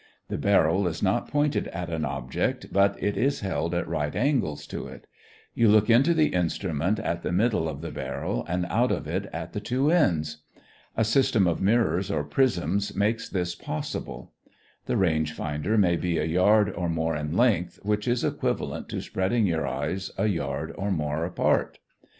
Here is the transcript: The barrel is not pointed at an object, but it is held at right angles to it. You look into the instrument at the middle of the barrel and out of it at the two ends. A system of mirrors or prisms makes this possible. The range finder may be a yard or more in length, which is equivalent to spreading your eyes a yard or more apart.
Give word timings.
The 0.29 0.37
barrel 0.39 0.87
is 0.87 1.03
not 1.03 1.27
pointed 1.29 1.67
at 1.67 1.91
an 1.91 2.05
object, 2.05 2.73
but 2.73 2.95
it 3.03 3.15
is 3.15 3.41
held 3.41 3.75
at 3.75 3.87
right 3.87 4.15
angles 4.15 4.65
to 4.65 4.87
it. 4.87 5.05
You 5.53 5.67
look 5.67 5.91
into 5.91 6.15
the 6.15 6.29
instrument 6.33 6.97
at 6.97 7.21
the 7.21 7.31
middle 7.31 7.69
of 7.69 7.81
the 7.81 7.91
barrel 7.91 8.43
and 8.47 8.65
out 8.71 8.91
of 8.91 9.05
it 9.07 9.27
at 9.31 9.53
the 9.53 9.59
two 9.59 9.91
ends. 9.91 10.37
A 10.97 11.03
system 11.03 11.45
of 11.45 11.61
mirrors 11.61 12.09
or 12.09 12.23
prisms 12.23 12.95
makes 12.95 13.29
this 13.29 13.53
possible. 13.53 14.31
The 14.87 14.97
range 14.97 15.33
finder 15.33 15.77
may 15.77 15.97
be 15.97 16.17
a 16.17 16.25
yard 16.25 16.71
or 16.73 16.89
more 16.89 17.15
in 17.15 17.37
length, 17.37 17.77
which 17.83 18.07
is 18.07 18.23
equivalent 18.23 18.89
to 18.89 19.01
spreading 19.03 19.45
your 19.45 19.67
eyes 19.67 20.09
a 20.17 20.25
yard 20.25 20.73
or 20.79 20.89
more 20.89 21.25
apart. 21.25 21.77